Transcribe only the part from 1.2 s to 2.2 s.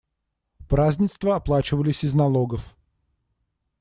оплачивались из